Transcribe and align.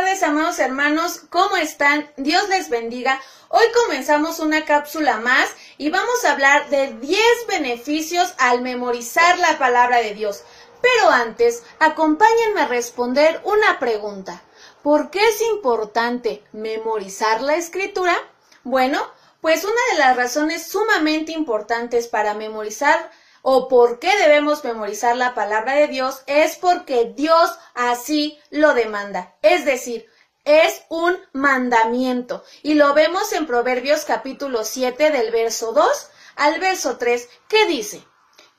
amados 0.00 0.58
hermanos. 0.58 1.20
¿Cómo 1.28 1.56
están? 1.58 2.10
Dios 2.16 2.48
les 2.48 2.70
bendiga. 2.70 3.20
Hoy 3.48 3.64
comenzamos 3.84 4.40
una 4.40 4.64
cápsula 4.64 5.18
más 5.18 5.50
y 5.76 5.90
vamos 5.90 6.24
a 6.24 6.32
hablar 6.32 6.70
de 6.70 6.94
10 6.94 7.20
beneficios 7.46 8.32
al 8.38 8.62
memorizar 8.62 9.38
la 9.38 9.58
palabra 9.58 9.98
de 9.98 10.14
Dios. 10.14 10.42
Pero 10.80 11.10
antes, 11.10 11.62
acompáñenme 11.78 12.62
a 12.62 12.68
responder 12.68 13.42
una 13.44 13.78
pregunta. 13.78 14.42
¿Por 14.82 15.10
qué 15.10 15.20
es 15.20 15.42
importante 15.42 16.42
memorizar 16.52 17.42
la 17.42 17.56
escritura? 17.56 18.16
Bueno, 18.64 19.06
pues 19.42 19.64
una 19.64 19.92
de 19.92 19.98
las 19.98 20.16
razones 20.16 20.66
sumamente 20.66 21.32
importantes 21.32 22.08
para 22.08 22.32
memorizar 22.32 23.10
o 23.42 23.68
por 23.68 23.98
qué 23.98 24.10
debemos 24.18 24.64
memorizar 24.64 25.16
la 25.16 25.34
palabra 25.34 25.74
de 25.74 25.88
Dios 25.88 26.22
es 26.26 26.56
porque 26.56 27.12
Dios 27.16 27.50
así 27.74 28.38
lo 28.50 28.74
demanda. 28.74 29.34
Es 29.42 29.64
decir, 29.64 30.08
es 30.44 30.82
un 30.88 31.16
mandamiento. 31.32 32.44
Y 32.62 32.74
lo 32.74 32.94
vemos 32.94 33.32
en 33.32 33.46
Proverbios 33.46 34.04
capítulo 34.04 34.64
7 34.64 35.10
del 35.10 35.30
verso 35.30 35.72
2 35.72 36.08
al 36.36 36.60
verso 36.60 36.96
3 36.96 37.28
que 37.48 37.66
dice, 37.66 38.04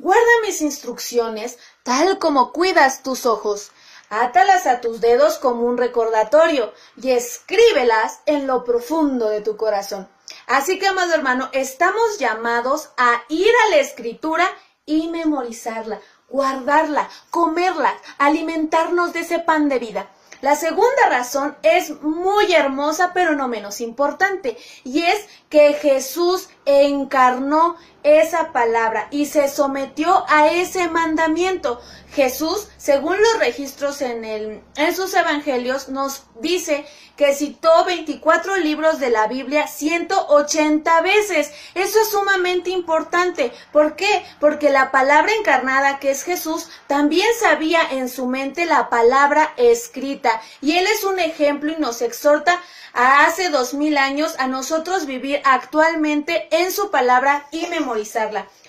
Guarda 0.02 0.22
mis 0.44 0.62
instrucciones 0.62 1.60
tal 1.84 2.18
como 2.18 2.52
cuidas 2.52 3.04
tus 3.04 3.28
ojos. 3.28 3.72
Átalas 4.10 4.66
a 4.66 4.82
tus 4.82 5.00
dedos 5.00 5.38
como 5.38 5.66
un 5.66 5.78
recordatorio 5.78 6.74
y 7.02 7.12
escríbelas 7.12 8.20
en 8.26 8.48
lo 8.48 8.64
profundo 8.64 9.30
de 9.30 9.42
tu 9.42 9.58
corazón. 9.58 10.10
Así 10.48 10.80
que, 10.80 10.88
amado 10.88 11.14
hermano, 11.14 11.50
estamos 11.54 12.18
llamados 12.18 12.90
a 12.98 13.22
ir 13.30 13.52
a 13.66 13.70
la 13.70 13.78
escritura 13.78 14.50
y 14.86 15.08
memorizarla, 15.10 16.00
guardarla, 16.30 17.10
comerla, 17.30 17.94
alimentarnos 18.18 19.14
de 19.14 19.22
ese 19.22 19.40
pan 19.40 19.70
de 19.70 19.80
vida. 19.80 20.10
La 20.42 20.56
segunda 20.56 21.08
razón 21.08 21.56
es 21.62 22.02
muy 22.02 22.52
hermosa, 22.52 23.12
pero 23.14 23.36
no 23.36 23.48
menos 23.48 23.80
importante, 23.80 24.58
y 24.84 25.04
es 25.04 25.28
que 25.50 25.74
Jesús 25.74 26.50
encarnó 26.66 27.76
esa 28.04 28.52
palabra 28.52 29.08
y 29.12 29.26
se 29.26 29.48
sometió 29.48 30.26
a 30.28 30.48
ese 30.52 30.88
mandamiento. 30.90 31.82
Jesús, 32.14 32.68
según 32.78 33.16
los 33.18 33.40
registros 33.40 34.02
en, 34.02 34.26
el, 34.26 34.62
en 34.76 34.96
sus 34.96 35.14
evangelios, 35.14 35.88
nos 35.88 36.24
dice 36.42 36.86
que 37.16 37.34
citó 37.34 37.86
24 37.86 38.58
libros 38.58 39.00
de 39.00 39.12
la 39.12 39.28
Biblia 39.28 39.68
180 39.68 41.02
veces. 41.02 41.52
Eso 41.74 42.02
es 42.02 42.10
sumamente 42.10 42.70
importante. 42.72 43.54
¿Por 43.72 43.96
qué? 43.96 44.26
Porque 44.40 44.70
la 44.70 44.92
palabra 44.92 45.32
encarnada, 45.40 46.00
que 46.00 46.12
es 46.12 46.24
Jesús, 46.24 46.70
también 46.88 47.28
sabía 47.40 47.80
en 47.92 48.10
su 48.10 48.26
mente 48.26 48.66
la 48.66 48.90
palabra 48.90 49.54
escrita. 49.56 50.42
Y 50.62 50.78
Él 50.78 50.88
es 50.88 51.04
un 51.04 51.20
ejemplo 51.20 51.72
y 51.72 51.80
nos 51.80 52.02
exhorta 52.02 52.62
a 52.94 53.26
hace 53.26 53.50
dos 53.50 53.74
mil 53.74 53.98
años 53.98 54.36
a 54.38 54.48
nosotros 54.48 55.06
vivir 55.06 55.42
actualmente 55.46 56.48
en 56.52 56.72
su 56.72 56.92
palabra 56.92 57.48
y 57.52 57.68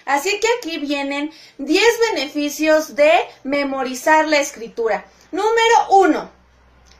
Así 0.05 0.41
que 0.41 0.49
aquí 0.59 0.79
vienen 0.79 1.33
10 1.59 1.85
beneficios 2.13 2.97
de 2.97 3.13
memorizar 3.45 4.27
la 4.27 4.39
escritura. 4.39 5.05
Número 5.31 5.89
1. 5.91 6.31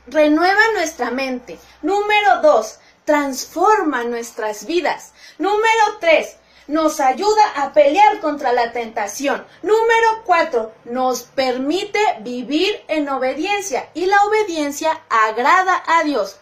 Renueva 0.07 0.61
nuestra 0.73 1.11
mente. 1.11 1.59
Número 1.81 2.41
2. 2.41 2.79
Transforma 3.05 4.03
nuestras 4.03 4.65
vidas. 4.65 5.13
Número 5.37 5.97
3 5.99 6.37
nos 6.67 6.99
ayuda 6.99 7.43
a 7.57 7.73
pelear 7.73 8.19
contra 8.21 8.53
la 8.53 8.71
tentación. 8.71 9.45
Número 9.61 10.23
4, 10.25 10.71
nos 10.85 11.23
permite 11.23 11.99
vivir 12.21 12.83
en 12.87 13.09
obediencia 13.09 13.89
y 13.93 14.05
la 14.05 14.23
obediencia 14.23 15.01
agrada 15.09 15.83
a 15.85 16.03
Dios. 16.03 16.37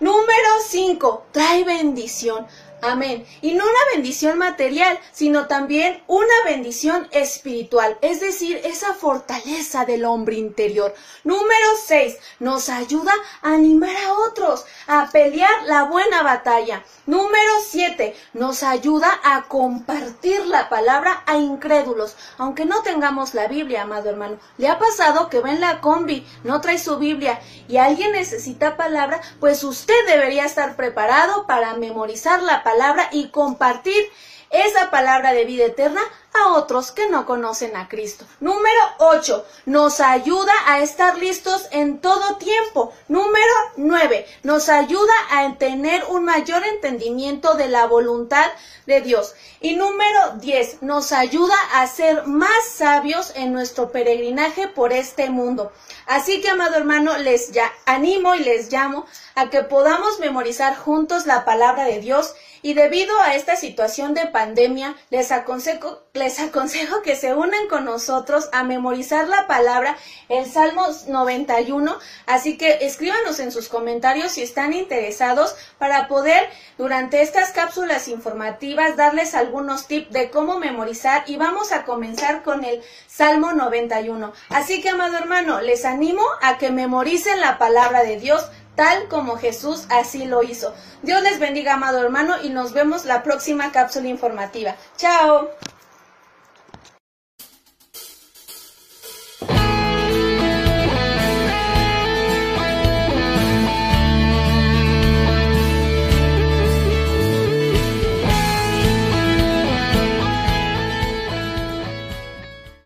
Número 0.00 0.48
5, 0.66 1.26
trae 1.32 1.64
bendición. 1.64 2.46
Amén. 2.80 3.26
Y 3.42 3.54
no 3.54 3.64
una 3.64 3.92
bendición 3.92 4.38
material, 4.38 4.98
sino 5.10 5.48
también 5.48 6.00
una 6.06 6.34
bendición 6.44 7.08
espiritual, 7.10 7.98
es 8.02 8.20
decir, 8.20 8.60
esa 8.64 8.94
fortaleza 8.94 9.84
del 9.84 10.04
hombre 10.04 10.36
interior. 10.36 10.94
Número 11.24 11.66
6. 11.86 12.16
Nos 12.38 12.68
ayuda 12.68 13.12
a 13.42 13.54
animar 13.54 13.96
a 13.96 14.12
otros, 14.12 14.64
a 14.86 15.08
pelear 15.10 15.64
la 15.64 15.84
buena 15.84 16.22
batalla. 16.22 16.84
Número 17.06 17.52
7. 17.68 18.14
Nos 18.34 18.62
ayuda 18.62 19.10
a 19.24 19.42
compartir 19.48 20.46
la 20.46 20.68
palabra 20.68 21.24
a 21.26 21.36
incrédulos, 21.36 22.16
aunque 22.36 22.64
no 22.64 22.82
tengamos 22.82 23.34
la 23.34 23.48
Biblia, 23.48 23.82
amado 23.82 24.08
hermano. 24.10 24.38
¿Le 24.56 24.68
ha 24.68 24.78
pasado 24.78 25.28
que 25.28 25.40
ven 25.40 25.60
la 25.60 25.80
combi, 25.80 26.24
no 26.44 26.60
trae 26.60 26.78
su 26.78 26.98
Biblia 26.98 27.40
y 27.66 27.78
alguien 27.78 28.12
necesita 28.12 28.76
palabra? 28.76 29.20
Pues 29.40 29.64
usted 29.64 30.06
debería 30.06 30.44
estar 30.44 30.76
preparado 30.76 31.46
para 31.46 31.74
memorizar 31.74 32.40
la 32.42 32.62
palabra 32.62 32.67
palabra 32.68 33.08
y 33.12 33.28
compartir 33.28 34.12
esa 34.50 34.90
palabra 34.90 35.32
de 35.32 35.46
vida 35.46 35.64
eterna 35.64 36.02
a 36.34 36.52
otros 36.52 36.92
que 36.92 37.08
no 37.08 37.24
conocen 37.24 37.74
a 37.76 37.88
Cristo. 37.88 38.26
Número 38.40 38.82
8. 38.98 39.44
Nos 39.64 40.00
ayuda 40.00 40.52
a 40.66 40.80
estar 40.80 41.16
listos 41.16 41.66
en 41.70 42.00
todo 42.00 42.36
tiempo. 42.36 42.92
Número 43.08 43.54
9. 43.76 44.26
Nos 44.42 44.68
ayuda 44.68 45.12
a 45.30 45.54
tener 45.56 46.04
un 46.10 46.24
mayor 46.24 46.62
entendimiento 46.64 47.54
de 47.54 47.68
la 47.68 47.86
voluntad 47.86 48.46
de 48.86 49.00
Dios. 49.00 49.34
Y 49.60 49.76
número 49.76 50.32
10. 50.36 50.82
Nos 50.82 51.12
ayuda 51.12 51.56
a 51.72 51.86
ser 51.86 52.26
más 52.26 52.66
sabios 52.70 53.32
en 53.34 53.52
nuestro 53.54 53.90
peregrinaje 53.90 54.68
por 54.68 54.92
este 54.92 55.30
mundo. 55.30 55.72
Así 56.06 56.40
que, 56.42 56.50
amado 56.50 56.76
hermano, 56.76 57.16
les 57.16 57.50
ya 57.52 57.72
animo 57.86 58.34
y 58.34 58.40
les 58.40 58.70
llamo 58.70 59.06
a 59.34 59.48
que 59.50 59.62
podamos 59.62 60.20
memorizar 60.20 60.76
juntos 60.76 61.26
la 61.26 61.44
palabra 61.44 61.84
de 61.84 62.00
Dios 62.00 62.34
y 62.62 62.74
debido 62.74 63.18
a 63.20 63.34
esta 63.34 63.56
situación 63.56 64.14
de 64.14 64.26
pandemia, 64.26 64.96
les 65.10 65.32
aconsejo, 65.32 66.02
les 66.12 66.40
aconsejo 66.40 67.02
que 67.02 67.16
se 67.16 67.34
unan 67.34 67.68
con 67.68 67.84
nosotros 67.84 68.48
a 68.52 68.64
memorizar 68.64 69.28
la 69.28 69.46
palabra, 69.46 69.96
el 70.28 70.50
Salmo 70.50 70.86
91. 71.06 71.98
Así 72.26 72.58
que 72.58 72.78
escríbanos 72.82 73.40
en 73.40 73.52
sus 73.52 73.68
comentarios 73.68 74.32
si 74.32 74.42
están 74.42 74.72
interesados 74.72 75.54
para 75.78 76.08
poder 76.08 76.48
durante 76.76 77.22
estas 77.22 77.50
cápsulas 77.50 78.08
informativas 78.08 78.96
darles 78.96 79.34
algunos 79.34 79.86
tips 79.86 80.12
de 80.12 80.30
cómo 80.30 80.58
memorizar 80.58 81.24
y 81.26 81.36
vamos 81.36 81.72
a 81.72 81.84
comenzar 81.84 82.42
con 82.42 82.64
el 82.64 82.82
Salmo 83.06 83.52
91. 83.52 84.32
Así 84.50 84.80
que, 84.80 84.90
amado 84.90 85.16
hermano, 85.16 85.60
les 85.60 85.84
animo 85.84 86.22
a 86.42 86.58
que 86.58 86.70
memoricen 86.70 87.40
la 87.40 87.58
palabra 87.58 88.02
de 88.02 88.18
Dios 88.18 88.48
tal 88.78 89.08
como 89.08 89.36
Jesús 89.36 89.86
así 89.90 90.24
lo 90.24 90.44
hizo. 90.44 90.72
Dios 91.02 91.20
les 91.24 91.40
bendiga, 91.40 91.74
amado 91.74 92.00
hermano, 92.00 92.36
y 92.44 92.50
nos 92.50 92.72
vemos 92.72 93.06
la 93.06 93.24
próxima 93.24 93.72
cápsula 93.72 94.06
informativa. 94.06 94.76
Chao. 94.96 95.50